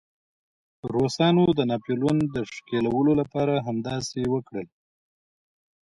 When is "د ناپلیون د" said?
1.57-2.37